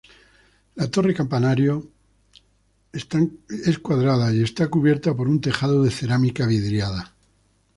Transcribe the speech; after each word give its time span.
La 0.73 0.87
torre 0.89 1.13
campanario 1.13 1.91
es 2.91 3.77
cuadrada 3.83 4.33
y 4.33 4.41
está 4.41 4.67
cubierta 4.67 5.15
por 5.15 5.27
un 5.29 5.39
tejado 5.41 5.83
de 5.83 5.91
cerámica 5.91 6.47
vidriada. 6.47 7.13